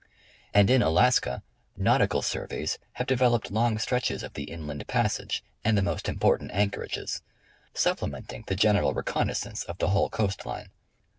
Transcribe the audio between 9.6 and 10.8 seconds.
of the whole coast line.